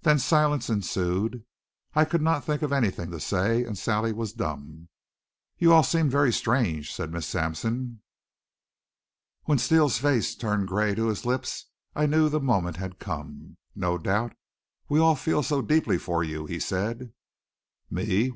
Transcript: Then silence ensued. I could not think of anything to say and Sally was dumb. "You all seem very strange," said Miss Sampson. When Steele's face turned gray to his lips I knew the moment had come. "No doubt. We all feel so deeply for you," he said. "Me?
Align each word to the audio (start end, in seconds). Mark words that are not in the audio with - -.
Then 0.00 0.18
silence 0.18 0.68
ensued. 0.68 1.44
I 1.94 2.04
could 2.04 2.20
not 2.20 2.42
think 2.42 2.62
of 2.62 2.72
anything 2.72 3.12
to 3.12 3.20
say 3.20 3.62
and 3.62 3.78
Sally 3.78 4.12
was 4.12 4.32
dumb. 4.32 4.88
"You 5.56 5.72
all 5.72 5.84
seem 5.84 6.10
very 6.10 6.32
strange," 6.32 6.92
said 6.92 7.12
Miss 7.12 7.28
Sampson. 7.28 8.02
When 9.44 9.58
Steele's 9.58 9.98
face 9.98 10.34
turned 10.34 10.66
gray 10.66 10.96
to 10.96 11.06
his 11.06 11.24
lips 11.24 11.66
I 11.94 12.06
knew 12.06 12.28
the 12.28 12.40
moment 12.40 12.78
had 12.78 12.98
come. 12.98 13.56
"No 13.76 13.98
doubt. 13.98 14.32
We 14.88 14.98
all 14.98 15.14
feel 15.14 15.44
so 15.44 15.62
deeply 15.62 15.96
for 15.96 16.24
you," 16.24 16.46
he 16.46 16.58
said. 16.58 17.12
"Me? 17.88 18.26